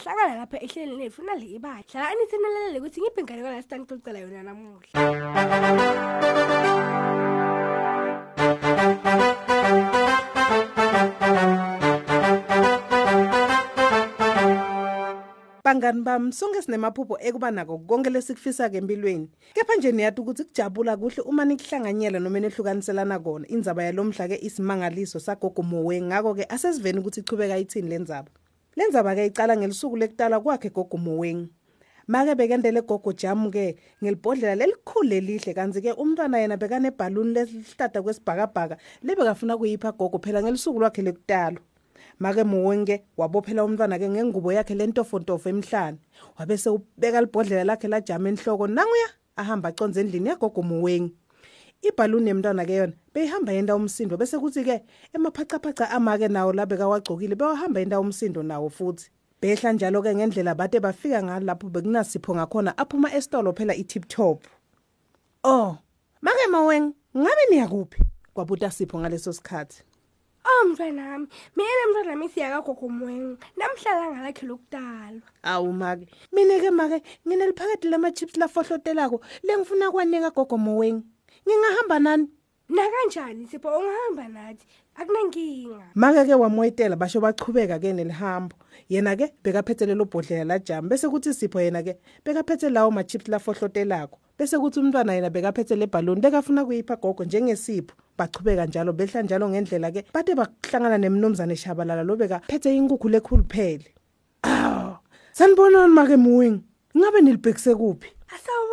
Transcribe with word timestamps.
sahlangana 0.00 0.40
lapha 0.40 0.58
ehleleni 0.64 1.04
lethu 1.04 1.22
nale 1.22 1.46
ibali 1.56 1.84
hlala 1.92 2.08
anithenelele 2.12 2.78
ukuthi 2.80 3.00
ngiphi 3.00 3.20
ingane 3.20 3.42
kwala 3.42 3.62
sitanixoxela 3.62 4.18
yona 4.18 4.42
namuhla 4.42 4.88
Bangani 15.64 16.02
bami 16.02 16.32
sonke 16.32 16.62
sinemaphupho 16.62 17.18
ekuba 17.20 17.50
nako 17.50 17.78
konke 17.78 18.10
lesikufisa 18.10 18.70
ke 18.70 18.76
empilweni. 18.76 19.28
Kepha 19.54 19.76
nje 19.76 19.92
niyathi 19.92 20.20
ukuthi 20.20 20.44
kujabula 20.44 20.96
kuhle 20.96 21.22
uma 21.22 21.44
nikuhlanganyela 21.44 22.18
noma 22.18 22.40
nehlukaniselana 22.40 23.18
kona. 23.18 23.46
Indzaba 23.48 23.84
yalomhla 23.84 24.28
ke 24.28 24.36
isimangaliso 24.42 25.20
sagogo 25.20 25.62
Mowe 25.62 26.00
ngako 26.00 26.34
ke 26.34 26.44
asesiveni 26.48 26.98
ukuthi 26.98 27.20
ichubeka 27.20 27.58
ithini 27.58 27.88
lenzaba. 27.88 28.30
Lenzaba 28.30 28.49
ke 28.76 29.26
icala 29.26 29.56
ngelisuku 29.56 29.96
lekutala 29.96 30.40
kwakhe 30.40 30.70
gogo 30.70 30.96
Mowe. 30.96 31.48
Make 32.08 32.34
bekendele 32.34 32.82
gogo 32.82 33.12
Jamu 33.12 33.50
ke 33.50 33.76
ngelibhodlela 34.02 34.56
lelikhulu 34.56 35.14
elihle 35.14 35.54
kanzi 35.54 35.80
ke 35.80 35.92
umntwana 35.92 36.38
yena 36.38 36.56
bekane 36.56 36.90
balloon 36.90 37.34
lesihlada 37.34 38.02
kwesibhakabhaka 38.02 38.76
lebekafuna 39.02 39.56
kuyipha 39.56 39.92
gogo 39.92 40.18
phela 40.18 40.42
ngelisuku 40.42 40.80
lwakhe 40.80 41.02
lekutala. 41.02 41.60
make 42.18 42.44
muwenke 42.44 43.04
wabophela 43.16 43.64
umntwana 43.64 43.98
ke 43.98 44.08
ngengubo 44.08 44.52
yakhe 44.52 44.74
lentofontofo 44.74 45.48
emhlane 45.48 45.98
wabe 46.38 46.56
sewubeka 46.56 47.20
libhodlela 47.20 47.64
lakhe 47.64 47.88
lajama 47.88 48.28
enhloko 48.28 48.66
nanguya 48.66 49.08
ahamba 49.36 49.68
aconze 49.68 50.00
endlini 50.00 50.28
yagogo 50.28 50.62
muwengi 50.62 51.14
ibhaluni 51.82 52.28
yemntwana 52.28 52.64
ke 52.66 52.74
yona 52.74 52.92
beyihamba 53.14 53.52
yenda 53.52 53.76
umsindo. 53.76 54.16
Bese 54.16 54.38
kuthi 54.38 54.64
ke 54.64 54.82
emaphacaphaca 55.14 55.90
amake 55.90 56.28
nawo 56.28 56.52
la 56.52 56.66
bekawagcokile 56.66 57.34
bewahamba 57.34 57.80
yenda 57.80 58.00
umsindo 58.00 58.42
nawo 58.42 58.68
futhi. 58.68 59.10
Behla 59.40 59.72
njalo 59.72 60.02
ke 60.02 60.14
ngendlela 60.14 60.54
bade 60.54 60.80
bafika 60.80 61.22
ngalapho 61.22 61.68
bekunasipho 61.68 62.34
ngakhona 62.34 62.76
aphuma 62.78 63.14
esitolo 63.14 63.52
phela 63.52 63.74
i-tip 63.74 64.08
top 64.08 64.44
oh 65.44 65.78
make 66.20 66.46
maweng 66.50 66.92
ngabe 67.16 67.44
niyakuphi? 67.50 68.02
Kwabuta 68.34 68.70
sipho 68.70 68.98
ngaleso 68.98 69.32
sikhathi. 69.32 69.82
Oh 70.44 70.68
mntwanami, 70.68 71.26
mina 71.56 71.84
mntwanami 71.88 72.28
siyakagogo 72.28 72.88
mwengu. 72.88 73.38
Namhlala 73.56 74.12
ngalakhe 74.12 74.46
lokudalwa. 74.46 75.22
awu 75.42 75.72
make. 75.72 76.06
Mina 76.32 76.60
ke 76.60 76.70
make 76.70 77.02
ngineliphakade 77.26 77.88
lama-chips 77.88 78.36
lafohlotelako 78.36 79.20
lengifuna 79.42 79.90
kwanika 79.90 80.30
gogo 80.30 80.56
moweni 80.58 81.02
ngingahamba 81.50 81.98
nani? 81.98 82.28
Nakanjani 82.68 83.46
sipho? 83.46 83.68
Ungahamba 83.68 84.28
nathi? 84.28 84.66
Akunankinga. 84.94 85.82
make 85.94 86.26
ke 86.26 86.34
wamoyitela 86.34 86.96
basho 86.96 87.20
bachubeka 87.20 87.80
ke 87.80 87.92
nelihambo 87.92 88.54
yena 88.88 89.16
ke 89.16 89.32
bekaphethe 89.42 89.86
lelo 89.86 90.04
bhodlela 90.04 90.44
lajama 90.44 90.88
bese 90.88 91.08
kuthi 91.08 91.34
sipho 91.34 91.60
yena 91.60 91.82
ke 91.82 91.96
bekaphethe 92.24 92.70
lawo 92.70 92.90
ma-chips 92.90 93.28
lafohlotelako 93.28 94.18
bese 94.38 94.58
kuthi 94.58 94.80
umntwana 94.80 95.14
yena 95.14 95.30
bekaphethe 95.30 95.76
le 95.76 95.86
bhaloni 95.86 96.20
bekafuna 96.20 96.64
kuyipha 96.64 96.96
gogo 96.96 97.24
njengesipho 97.24 97.94
bachubeka 98.18 98.66
njalo 98.66 98.92
behla 98.92 99.22
njalo 99.22 99.48
ngendlela 99.48 99.90
ke 99.90 100.04
bade 100.14 100.34
bahlangana 100.34 100.98
nemnumzane 100.98 101.56
shabalala 101.56 102.04
lo 102.04 102.16
bekaphethe 102.16 102.76
inkukhu 102.76 103.08
lekhulu 103.08 103.44
phele. 103.48 103.94
Aw 104.42 104.94
sanibonani 105.32 105.94
make 105.94 106.16
muwing 106.16 106.60
ngabe 106.96 107.20
nilibhekise 107.20 107.74
kuphi? 107.74 108.08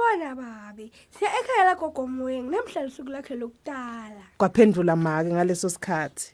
Asawubona 0.07 0.35
babi. 0.35 0.91
Siya 1.09 1.29
ekhaya 1.29 1.66
la 1.66 1.75
gogo 1.75 2.07
mwengu 2.07 2.51
namhlanje 2.51 2.88
usuku 2.88 3.09
lakhe 3.09 3.35
lokudala. 3.35 4.23
kwaphendula 4.38 4.95
make 4.95 5.29
ngaleso 5.29 5.69
sikhathi. 5.69 6.34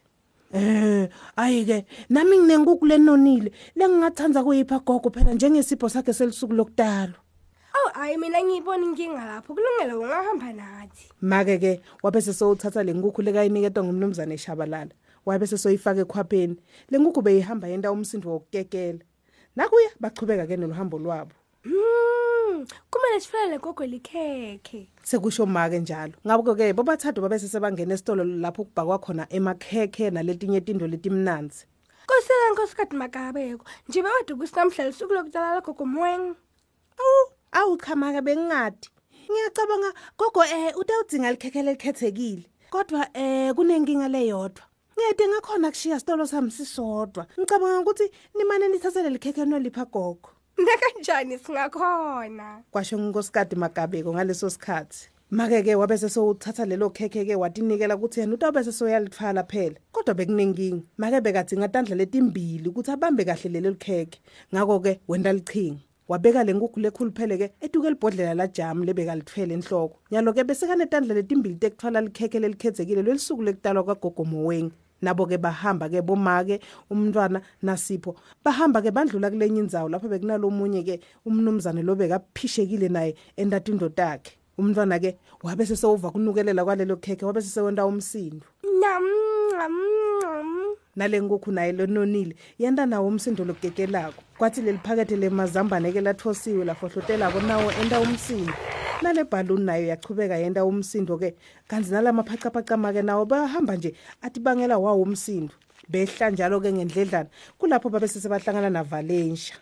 Eh 0.53 1.09
ayike 1.35 1.85
nami 2.09 2.37
nginenkukhu 2.37 2.85
lenonile 2.85 3.51
lengingathanda 3.75 4.43
kuyipha 4.43 4.79
gogo 4.79 5.09
phela 5.09 5.33
njengesipho 5.33 5.89
sakhe 5.89 6.13
selisuku 6.13 6.53
lokudala 6.53 7.13
Oh 7.75 7.89
ayi 7.99 8.17
mina 8.17 8.37
ngiyibona 8.43 8.85
inkinga 8.85 9.25
lapho. 9.25 9.55
Kulungile 9.55 9.93
ungahamba 9.93 10.53
nathi. 10.53 11.09
make 11.21 11.57
ke 11.57 11.81
wabese 12.03 12.33
sowuthatha 12.33 12.83
lenkukhu 12.83 13.21
lekayiniketwa 13.21 13.83
ngumnumzane 13.83 14.33
eshabalala 14.35 14.93
wabese 15.25 15.57
soyifaka 15.57 16.01
ekhwapheni. 16.01 16.57
Lenkukhu 16.91 17.21
beyihamba 17.21 17.67
yenda 17.67 17.91
umsindo 17.91 18.29
wokukekela 18.29 18.99
nakuya 19.55 19.89
bachubeka 19.99 20.45
ke 20.47 20.57
nohambo 20.57 20.99
lwabo. 20.99 21.33
Hmm, 21.63 22.22
kumele 22.91 23.19
sifele 23.19 23.57
gogo 23.57 23.85
likhekhe. 23.85 24.87
sekusho 25.03 25.45
make 25.45 25.79
njalo. 25.79 26.13
Ngabo 26.25 26.55
ke 26.55 26.73
bobathathu 26.73 27.21
babese 27.21 27.47
sebangena 27.47 27.93
esitolo 27.93 28.23
lapho 28.23 28.63
kubhakwa 28.65 28.99
khona 28.99 29.27
emakhekhe 29.29 30.11
naletinye 30.11 30.61
tindo 30.61 30.87
letimnanzi. 30.87 31.65
Kosela 32.07 32.51
nkosikazi 32.51 32.95
Makabeko. 32.95 33.65
Nje 33.89 34.01
bewade 34.01 34.33
kusinamhlanje 34.33 34.89
usuku 34.89 35.13
lokudala 35.13 35.55
la 35.55 35.61
gogo 35.61 35.85
mwengu. 35.85 36.35
awu 36.99 37.31
awu 37.51 37.77
cha 37.77 37.95
make 37.95 38.21
bengingadi. 38.21 38.89
Ngiyacabanga 39.31 39.93
gogo 40.17 40.43
eh 40.43 40.73
utawudzinga 40.77 41.31
likhekhele 41.31 41.71
likhethekile 41.71 42.45
kodwa 42.69 43.07
eh 43.13 43.53
kunenkinga 43.55 44.07
leyodwa 44.07 44.63
ngiyade 44.97 45.27
ngakhona 45.27 45.71
kushiya 45.71 45.99
sitolo 45.99 46.25
sami 46.25 46.51
sisodwa. 46.51 47.25
Ngicabanga 47.39 47.79
ukuthi 47.79 48.11
nimane 48.35 48.67
nithathele 48.67 49.09
likhekhe 49.09 49.45
nolipha 49.45 49.85
gogo. 49.85 50.29
Nakanjani 50.57 51.37
singakhona? 51.37 52.63
kwasho 52.71 52.99
ngikosikade 52.99 53.55
magabeko 53.55 54.13
ngaleso 54.13 54.49
sikhathi. 54.49 55.09
Make 55.31 55.63
ke 55.63 55.75
wabese 55.75 56.09
sowuthatha 56.09 56.65
lelo 56.65 56.89
khekhe 56.89 57.25
ke 57.25 57.35
watinikela 57.35 57.95
ukuthi 57.95 58.19
yena 58.19 58.33
utawube 58.33 58.63
sesoyalithwala 58.63 59.43
phela. 59.43 59.75
Kodwa 59.91 60.13
bekunenkinga 60.13 60.83
make 60.97 61.21
bekadzinga 61.21 61.67
tandla 61.67 61.95
letimbili 61.95 62.69
ukuthi 62.69 62.91
abambe 62.91 63.25
kahle 63.25 63.49
lelo 63.49 63.69
likhekhe. 63.69 64.19
Ngako 64.53 64.79
ke 64.79 64.99
wenda 65.07 65.33
lichinga 65.33 65.79
wabeka 66.07 66.43
lenkukhu 66.43 66.79
lekhulu 66.79 67.11
phele 67.11 67.37
ke 67.37 67.53
eduke 67.61 67.89
libhodlela 67.89 68.33
lajamu 68.33 68.83
lebekalithwele 68.85 69.53
enhloko. 69.53 69.99
Nyalo 70.11 70.33
ke 70.33 70.43
besekanetandla 70.43 71.15
letimbili 71.15 71.55
tekuthwala 71.55 72.01
likhekhe 72.01 72.39
lelikhethekile 72.39 73.01
lwelisuku 73.01 73.41
lekutalwa 73.41 73.83
kwagogo 73.83 74.23
mowengi 74.25 74.73
nabo 75.03 75.27
ke 75.27 75.37
bahamba 75.37 75.89
ke 75.89 76.01
bomake 76.01 76.59
umntwana 76.89 77.41
nasipho. 77.61 78.15
Bahamba 78.43 78.81
ke 78.81 78.91
bandlula 78.91 79.29
kulenye 79.29 79.59
indzawo 79.59 79.89
lapho 79.89 80.07
bekunalomunye 80.07 80.83
ke 80.83 80.99
umnumzane 81.25 81.83
lo 81.83 81.95
bekaphishekile 81.95 82.89
naye 82.89 83.15
entatha 83.37 83.71
indoda 83.71 84.03
yakhe 84.15 84.33
umntwana 84.57 84.99
ke 84.99 85.17
wabe 85.43 85.65
sesewuva 85.65 86.11
kunukelela 86.11 86.63
kwalelo 86.63 86.95
khekhe 86.97 87.25
wabe 87.25 87.41
sesewenta 87.41 87.85
umsindo. 87.85 88.47
Nyam 88.63 89.03
nyam 89.51 89.75
nyam. 90.21 90.49
nalenkukhu 90.95 91.51
naye 91.51 91.71
lononile 91.71 92.35
yenta 92.59 92.85
nawo 92.85 93.07
umsindo 93.07 93.45
logegelako 93.45 94.23
kwathi 94.37 94.61
leliphakethe 94.61 95.15
lemazambane 95.15 95.91
ke 95.91 96.01
lathosiwe 96.01 96.65
lafohlotelako 96.65 97.39
nawo 97.41 97.71
enta 97.81 97.99
umsindo. 97.99 98.53
Nale 99.03 99.23
balloon 99.23 99.67
nayo 99.67 99.85
yachubeka 99.91 100.39
yenta 100.39 100.65
umsindo 100.65 101.17
ke 101.19 101.35
kanzi 101.67 101.91
nalamaphacapacama 101.91 102.93
ke 102.95 103.01
nawo 103.03 103.25
bahamba 103.25 103.75
nje 103.75 103.91
athi 104.21 104.39
bangela 104.39 104.79
wawo 104.79 105.03
umsindo 105.03 105.53
behla 105.91 106.31
njalo 106.31 106.63
ke 106.63 106.71
ngendledlana 106.71 107.29
kulapho 107.59 107.89
babe 107.89 108.07
sesebahlangana 108.07 108.69
navalensha 108.71 109.55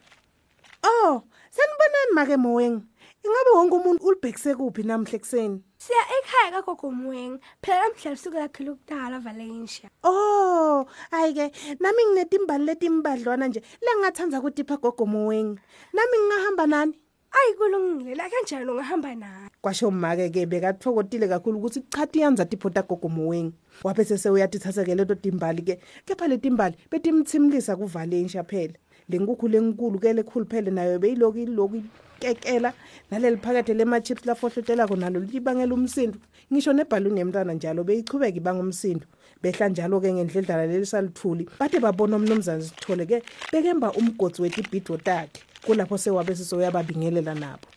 oh 0.86 1.24
sanibonani 1.50 2.14
make 2.14 2.38
mowengi 2.38 2.86
ingabe 3.26 3.50
wonke 3.58 3.76
umuntu 3.76 4.06
ulibhekise 4.06 4.56
kuphi 4.56 4.84
namhle 4.84 5.18
kuseni 5.20 5.60
Siya 5.82 5.98
ekhaya 5.98 6.62
kagogo 6.62 6.92
mwengu. 6.92 7.40
Phela 7.62 7.82
namhlanje 7.82 8.14
usuku 8.14 8.38
lakhe 8.38 8.64
lokudala 8.64 9.18
Valencia. 9.20 9.90
Oh, 10.04 10.86
ayike 11.10 11.50
nami 11.80 12.06
nginetimbali 12.06 12.66
letimbadlwana 12.66 13.48
nje 13.48 13.62
lengathanda 13.82 14.40
ukutipha 14.40 14.78
gogo 14.78 15.06
mowengi. 15.06 15.60
Nami 15.94 16.16
ngingahamba 16.18 16.68
nani? 16.68 17.01
Ayi 17.32 17.54
kulungile 17.58 18.16
la 18.16 18.30
kanjani 18.30 18.72
ungahamba 18.72 19.16
naye. 19.16 19.50
Kwasho 19.62 19.92
make 19.92 20.30
ke 20.30 20.46
bekathokotile 20.46 21.28
kakhulu 21.28 21.58
ukuthi 21.58 21.84
chathi 21.90 22.20
yanza 22.20 22.46
tiphota 22.46 22.82
gogo 22.84 23.10
mowengi. 23.10 23.54
Waphese 23.84 24.18
sewuyatithatha 24.18 24.84
ke 24.84 24.96
leto 24.96 25.16
timbali 25.16 25.62
ke. 25.62 25.80
Kepha 26.06 26.28
letimbali 26.28 26.76
betimthimlisa 26.92 27.76
kuValencia 27.76 28.44
phela. 28.44 28.74
Lenkukhu 29.10 29.48
lenkulu 29.48 30.00
ke 30.00 30.14
lekhulu 30.14 30.46
phela 30.46 30.72
nayo 30.72 31.00
beyiloku 31.00 31.38
iloku 31.38 31.84
kekela 32.22 32.74
naleli 33.12 33.38
phakethe 33.38 33.74
lema-chips 33.74 34.26
lafohlotelako 34.26 34.96
nalo 34.96 35.20
libangela 35.20 35.74
umsindo 35.74 36.20
ngisho 36.52 36.74
nebhaluni 36.74 37.20
yemntwana 37.20 37.54
njalo 37.54 37.84
beyichubeka 37.84 38.38
ibanga 38.38 38.62
umsindo 38.62 39.06
behla 39.42 39.70
njalo-ke 39.70 40.14
ngendledlana 40.14 40.66
lelisalithuli 40.66 41.50
bade 41.60 41.80
babona 41.80 42.16
umnumzane 42.16 42.64
sithole 42.64 43.06
ke 43.06 43.24
bekemba 43.52 43.92
umgodzi 44.00 44.42
wetibhido 44.42 44.98
takhe 44.98 45.42
kulapho 45.66 45.98
sewabe 45.98 46.36
sisoyababingelela 46.36 47.34
nabo. 47.36 47.68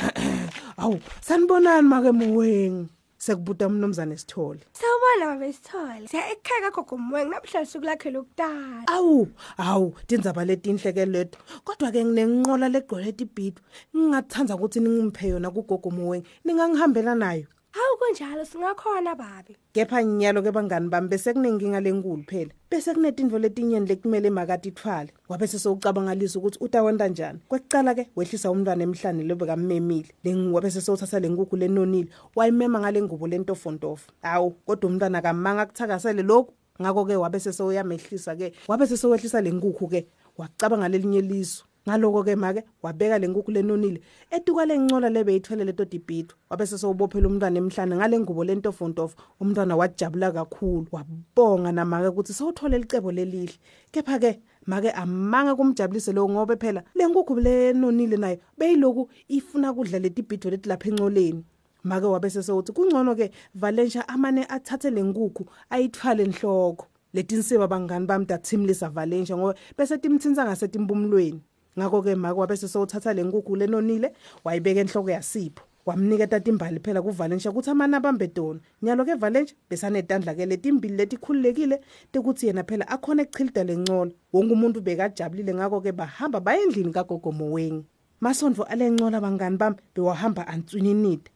Awu 0.82 1.00
sanibonani 1.20 1.88
make 1.88 2.10
muwengi 2.12 2.88
sekubuta 3.18 3.66
umnumzane 3.66 4.16
sithole. 4.16 4.60
Sawubona 4.72 5.38
babe 5.38 5.52
sithole. 5.52 6.08
Siya 6.08 6.30
ekhaya 6.32 6.70
kagogo 6.70 6.98
mwengu 6.98 7.30
namhlanje 7.30 7.68
usuku 7.68 7.84
lakhe 7.84 8.10
lokudala. 8.10 8.86
awu 8.86 9.28
awu 9.58 9.94
tindzaba 10.06 10.44
letinhle 10.44 10.92
ke 10.92 11.04
leto 11.06 11.38
kodwa 11.64 11.92
ke 11.92 12.04
nginenqola 12.04 12.68
legcwele 12.68 13.12
tibhido 13.12 13.62
ngingathanda 13.96 14.54
ukuthi 14.54 14.80
ningiphe 14.80 15.28
yona 15.28 15.50
kugogo 15.50 15.90
mowengi 15.90 16.28
ningangihambela 16.44 17.14
nayo. 17.14 17.46
Hawu 17.74 17.96
kunjalo 17.98 18.44
singakhona 18.44 19.14
babi. 19.16 19.56
Kepha 19.72 20.04
nyalo 20.04 20.42
ke 20.42 20.52
bangani 20.54 20.88
bami 20.88 21.08
bese 21.08 21.34
kunenkinga 21.34 21.80
lenkulu 21.82 22.22
phela. 22.22 22.52
Bese 22.70 22.94
kunetinto 22.94 23.38
letinyeni 23.38 23.86
lekumele 23.86 24.30
makati 24.30 24.68
ithwale. 24.68 25.10
Wabe 25.28 25.46
sesowucabangalisa 25.46 26.38
ukuthi 26.38 26.58
utawenta 26.60 27.08
njani. 27.08 27.40
Kwekucala 27.48 27.94
ke 27.94 28.06
wehlisa 28.16 28.50
umntwana 28.50 28.84
emhlane 28.84 29.24
lobe 29.24 29.46
kammemile 29.46 30.06
lenguwabe 30.24 30.70
sesewuthatha 30.70 31.20
lenkukhu 31.20 31.56
lenonile 31.56 32.08
wayimema 32.36 32.80
ngale 32.80 33.02
ngubo 33.02 33.26
lentofontofo 33.26 34.12
awu 34.22 34.50
kodwa 34.50 34.90
umntwana 34.90 35.22
kamanga 35.22 35.66
kuthakasele 35.66 36.22
lokhu. 36.22 36.54
Ngako-ke 36.80 37.16
wabe 37.16 37.40
sesoyamehlisa 37.40 38.36
ke. 38.36 38.52
Wabe 38.68 38.86
sesowehlisa 38.86 39.40
lenkukhu 39.40 39.88
ke. 39.88 40.06
Wacabanga 40.38 40.88
lelinye 40.88 41.20
liso 41.20 41.64
ngaloko-ke 41.88 42.36
make 42.36 42.64
wabeka 42.82 43.18
le 43.18 43.26
nkukhu 43.28 43.50
lenonile 43.50 44.00
etuka 44.30 44.66
lencola 44.66 45.08
lebeyithwele 45.10 45.64
leto 45.64 45.84
dibhidwa 45.84 46.36
wabe 46.50 46.66
sesewubophela 46.66 47.28
umntwana 47.28 47.58
emhlane. 47.58 47.96
Ngale 47.96 48.20
ngubo 48.20 48.44
lentofontofo 48.44 49.16
umntwana 49.40 49.76
wajabula 49.76 50.32
kakhulu. 50.32 50.86
Wabonga 50.92 51.72
namake 51.72 52.08
ukuthi 52.08 52.32
sewuthole 52.32 52.78
licebo 52.78 53.12
lelihle. 53.12 53.58
Kepha-ke 53.92 54.40
make 54.66 54.90
amange 54.90 55.54
kumjabulise 55.54 56.12
lowo 56.12 56.28
ngobe 56.28 56.56
phela 56.56 56.82
le 56.94 57.06
nkukhu 57.06 57.40
lenonile 57.40 58.16
nayo 58.16 58.38
beyiloku 58.58 59.10
ifuna 59.28 59.72
kudla 59.74 59.98
letibhidwo 59.98 60.50
leti 60.50 60.68
lapha 60.68 60.88
encoleni 60.88 61.44
make 61.84 62.06
wabe 62.06 62.30
sesewuthi 62.30 62.72
kungcono-ke 62.72 63.30
valencia 63.54 64.08
amane 64.08 64.46
athathe 64.48 64.90
le 64.90 65.02
nkukhu 65.02 65.46
ayithwale 65.70 66.22
enhloko 66.22 66.86
letinsiba 67.14 67.68
bangani 67.68 68.06
bami 68.06 68.24
dathimlisa 68.24 68.88
valencia 68.88 69.36
ngoba 69.36 69.54
bese 69.76 69.98
timthinsa 69.98 70.44
ngasetimpumulweni 70.44 71.40
ngako-ke 71.78 72.14
make 72.16 72.38
wabe 72.38 72.56
sesewuthatha 72.56 73.14
le 73.14 73.22
nkukhu 73.22 73.56
lenonile 73.56 74.12
wayibeka 74.44 74.80
enhloko 74.80 75.10
yasipho. 75.10 75.64
Wamniketa 75.86 76.40
timbali 76.40 76.80
phela 76.80 77.02
kuvalencia 77.02 77.50
ukuthi 77.50 77.70
amane 77.70 77.96
abambe 77.96 78.26
dona 78.26 78.60
nyalo-ke 78.82 79.14
valencia 79.14 79.56
besanetandla-ke 79.70 80.46
letimbili 80.46 80.96
letikhululekile 80.96 81.80
tekuthi 82.12 82.46
yena 82.46 82.64
phela 82.64 82.88
akhona 82.88 83.22
ekuchilida 83.22 83.64
lencola 83.64 84.10
wonke 84.32 84.52
umuntu 84.52 84.80
bekajabulile 84.80 85.54
ngako-ke 85.54 85.92
bahamba 85.92 86.40
baye 86.40 86.62
endlini 86.62 86.92
kagogomoweni 86.92 87.84
masondvo 88.20 88.62
alencola 88.62 89.20
bangani 89.20 89.56
bami 89.56 89.76
bewahamba 89.94 90.48
answininida 90.48 91.30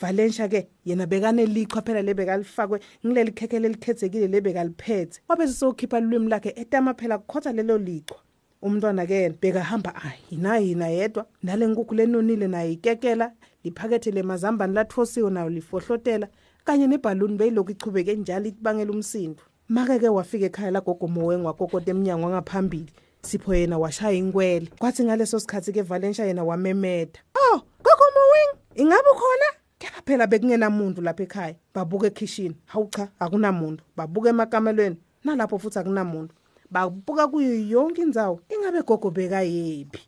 Valencia 0.00 0.48
ke 0.48 0.68
yena 0.84 1.06
bekanelichwa 1.06 1.82
phela 1.82 2.02
lebekalifakwe 2.02 2.80
ngileli 3.04 3.32
khekhe 3.32 3.58
lelikhethekile 3.58 4.26
lebekaliphethe 4.28 5.20
wabe 5.28 5.46
sesokhipha 5.46 5.98
ulwimi 5.98 6.28
lakhe 6.28 6.54
etama 6.56 6.94
phela 6.94 7.18
kukhotha 7.18 7.52
lelo 7.52 7.76
lichwa. 7.78 8.16
Umntwana 8.62 9.06
ke 9.06 9.30
bekahamba 9.40 9.94
ayina 9.94 10.58
yina 10.58 10.88
yedwa. 10.88 11.26
Nale 11.42 11.66
nkukhu 11.66 11.94
lenonile 11.94 12.48
naye 12.48 12.72
ikekela 12.72 13.32
liphakethe 13.64 14.10
lemazambane 14.10 14.74
lathosiwe 14.74 15.30
nayo 15.30 15.48
lifohlotela 15.48 16.28
kanye 16.64 16.86
nebhaluni 16.86 17.36
beyilokhu 17.36 17.70
ichubeke 17.70 18.16
njalo 18.16 18.46
ibangela 18.46 18.92
umsindo. 18.92 19.42
Make 19.68 19.98
ke 19.98 20.08
wafika 20.08 20.46
ekhaya 20.46 20.70
lagogo 20.70 21.08
moweni 21.08 21.44
wakokota 21.44 21.90
eminyango 21.90 22.26
wangaphambili. 22.26 22.92
Sipho 23.22 23.54
yena 23.54 23.78
washaya 23.78 24.12
inkwele 24.12 24.68
kwathi 24.78 25.04
ngaleso 25.04 25.40
sikhathi 25.40 25.72
ke 25.72 25.82
Valencia 25.82 26.24
yena 26.24 26.44
wamemeda 26.44 27.20
oh 27.34 27.60
gogo 27.84 28.06
moweni 28.16 28.58
ingabe 28.74 29.10
khona 29.12 29.48
kepha 29.78 30.02
phela 30.04 30.26
bekungenamuntu 30.26 31.02
lapha 31.02 31.22
ekhaya. 31.22 31.54
Babuka 31.74 32.06
ekitchen 32.06 32.54
hawu 32.66 32.88
cha 32.88 33.08
akunamuntu. 33.18 33.84
Babuka 33.96 34.28
emakamelweni. 34.28 34.96
Nalapho 35.24 35.58
futhi 35.58 35.78
akunamuntu. 35.78 36.34
Babuka 36.70 37.28
kuyo 37.28 37.54
yonke 37.68 38.02
indzawo 38.02 38.40
ingabe 38.48 38.82
gogo 38.82 39.10
bekayephi 39.10 40.02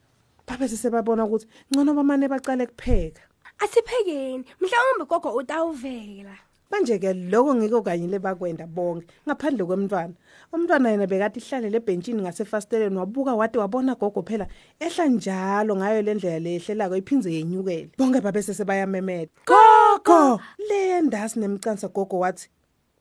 babe 0.47 0.69
sesebabona 0.69 1.25
ukuthi 1.25 1.47
ngcono 1.70 1.94
bamane 1.94 2.29
baqale 2.29 2.67
kupheka. 2.67 3.23
Asiphekeni 3.59 4.44
mhlawumbe 4.61 5.05
gogo 5.09 5.31
utawuvela. 5.35 6.37
Manje-ke 6.70 7.12
lokho 7.29 7.55
ngiko 7.55 7.82
kanye 7.82 8.06
lebakwenda 8.09 8.67
bonke 8.67 9.06
ngaphandle 9.29 9.64
kwemntwana 9.64 10.14
umntwana 10.53 10.91
yena 10.91 11.06
bekade 11.06 11.37
ihlale 11.41 11.69
lebhentshini 11.70 12.23
ngasefasteleni 12.23 12.97
wabuka 12.97 13.35
wade 13.35 13.59
wabona 13.59 13.94
gogo 13.94 14.23
phela 14.23 14.47
ehla 14.81 15.06
njalo 15.06 15.76
ngayo 15.76 16.03
le 16.03 16.14
ndlela 16.14 16.38
lehlelako 16.38 16.97
iphindze 16.97 17.32
yenyukele 17.32 17.91
bonke 17.99 18.20
babe 18.20 18.43
sesebayamemeda 18.43 19.31
gogo! 19.44 20.41
Le 20.69 21.00
ndasi 21.00 21.38
nemcansa 21.41 21.88
gogo 21.88 22.19
wathi 22.19 22.49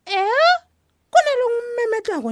eh? 0.06 0.56
Kunalo 1.12 1.46
ngimemethako 1.52 2.31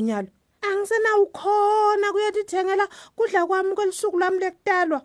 nyalo 0.89 1.27
angisenawukhona 1.27 2.11
kuyatithengela 2.11 2.87
kudla 3.15 3.45
kwami 3.45 3.75
kwelisuku 3.75 4.19
lami 4.19 4.39
lekutalwa. 4.39 5.01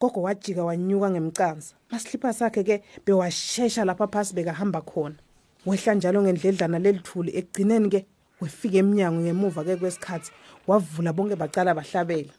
Gogo 0.00 0.22
wajika 0.22 0.64
wanyuka 0.64 1.10
ngemcansa 1.10 1.74
masilipha 1.90 2.32
sakhe 2.32 2.64
ke 2.64 2.82
bewashesha 3.06 3.84
lapha 3.84 4.06
phasi 4.06 4.34
bekahamba 4.34 4.80
khona. 4.82 5.16
Wehla 5.66 5.94
njalo 5.94 6.22
ngendledlana 6.22 6.78
lelithuli 6.78 7.32
ekugcineni 7.38 7.88
ke 7.90 8.06
wefika 8.40 8.78
eminyango 8.78 9.20
ngemuva 9.20 9.64
ke 9.64 9.76
kwesikhathi 9.76 10.30
wavula 10.66 11.12
bonke 11.12 11.36
bacala 11.36 11.74
bahlabela. 11.74 12.32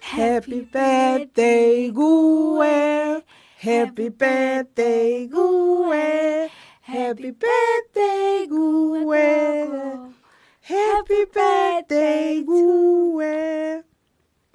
Happy 0.00 0.60
birthday 0.62 1.90
kuwe 1.92 3.22
Happy 3.58 4.08
birthday 4.08 5.28
kuwe 5.28 6.50
Happy 6.80 7.30
birthday 7.32 8.46
kuwe. 8.48 9.99
Happy 10.70 11.26
birthday 11.34 12.42
kuwe 12.44 13.82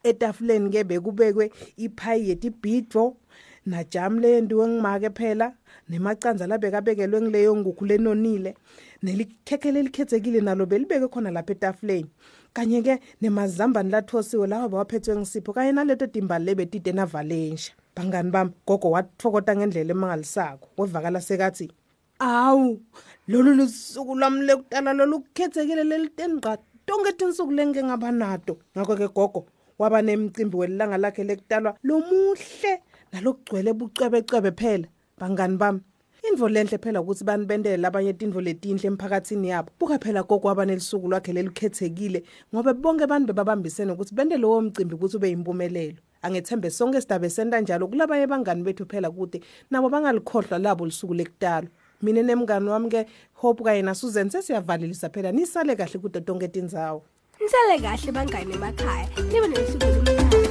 Etafuleni 0.04 0.70
ke 0.70 0.84
bekubekwe 0.84 1.52
iphayi 1.78 2.30
yetibhidvo 2.30 3.18
najam 3.66 4.20
lendiwe 4.20 4.68
ngimake 4.68 5.10
phela 5.10 5.54
nemacanza 5.90 6.48
labekabekelwe 6.48 7.22
ngileyo 7.22 7.56
ngukhu 7.56 7.86
lenonile 7.86 8.56
nelikhekhe 9.04 9.72
lelikhethekile 9.72 10.40
nalo 10.42 10.66
belibeke 10.66 11.08
khona 11.08 11.32
lapha 11.32 11.52
etafuleni. 11.52 12.10
Kanye 12.54 12.82
ke 12.82 13.00
nemazambane 13.22 13.90
lathosiwe 13.92 14.48
lawa 14.48 14.70
bawaphethwe 14.70 15.16
ngisipho 15.18 15.54
kanye 15.54 15.72
naleto 15.72 16.08
timbali 16.08 16.46
lebetide 16.46 16.92
navalensha 16.92 17.74
bangani 17.96 18.32
bami 18.32 18.52
gogo 18.68 18.92
wathokota 18.92 19.56
ngendlela 19.56 19.92
emangalisako 19.92 20.70
wevakala 20.78 21.22
sekathi 21.22 21.72
awu 22.20 22.82
lolu 23.28 23.54
lusuku 23.54 24.16
lami 24.16 24.46
lekutala 24.46 24.94
lolu 24.94 25.20
kukhethekile 25.20 25.84
lelitenqa 25.84 26.58
tonke 26.86 27.12
tinsuku 27.18 27.52
lengike 27.52 27.84
ngaba 27.84 28.12
nato. 28.12 28.58
Ngakho 28.78 28.96
ke 28.96 29.08
gogo 29.08 29.46
waba 29.80 30.02
nemcimbi 30.02 30.58
welilanga 30.58 30.98
lakhe 30.98 31.24
lekutalwa 31.24 31.76
lomuhle 31.84 32.82
nalokugcwele 33.12 33.74
bucwebecwebe 33.74 34.52
phela 34.52 34.88
bangani 35.18 35.58
bami. 35.58 35.82
Indvo 36.30 36.50
lenhle 36.50 36.78
phela 36.78 37.02
ukuthi 37.02 37.24
banibendele 37.24 37.78
labanye 37.78 38.14
tindvo 38.14 38.42
letinhle 38.42 38.88
emphakatsini 38.88 39.50
yabo. 39.50 39.70
Buka 39.80 40.00
phela 40.00 40.24
gogo 40.24 40.50
abanelisuku 40.50 41.08
lwakhe 41.08 41.34
lelikhethekile 41.34 42.24
ngoba 42.54 42.74
bonke 42.74 43.04
abantu 43.04 43.34
bebabambisene 43.34 43.92
ukuthi 43.92 44.16
bende 44.16 44.38
lowo 44.38 44.62
mcimbi 44.62 44.96
ukuthi 44.96 45.18
ube 45.18 45.30
yimpumelelo 45.30 45.98
angethembe 46.22 46.70
sonke 46.70 47.02
sidabe 47.02 47.30
senta 47.30 47.62
njalo 47.62 47.88
kulabanye 47.88 48.28
bangani 48.28 48.64
bethu 48.64 48.86
phela 48.86 49.12
kude 49.12 49.42
nabo 49.72 49.90
bangalikhohlwa 49.90 50.60
labo 50.60 50.86
lisuku 50.86 51.14
lekutalwa. 51.14 51.70
Mina 52.02 52.22
nemngani 52.22 52.70
wami 52.70 52.90
ke 52.90 53.06
hope 53.34 53.64
kanye 53.64 53.82
nasuzen 53.82 54.30
sesiyavalelisa 54.30 55.10
phela. 55.10 55.32
Nisale 55.32 55.76
kahle 55.76 56.00
kude 56.00 56.22
tonke 56.22 56.48
tindzawo 56.48 57.04
nisale 57.40 57.82
kahle 57.82 58.12
bangane 58.12 58.54
emakhaya. 58.54 59.08
Nibe 59.32 59.48
nesuku 59.48 59.86
lomkhaya 59.86 60.45